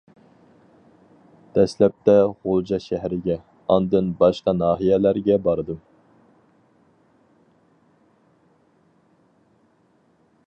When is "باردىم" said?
5.49-5.83